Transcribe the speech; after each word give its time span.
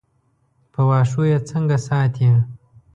په 0.73 0.81
واښو 0.89 1.23
یې 1.31 1.37
څنګه 1.49 1.77
ساتې. 1.87 2.31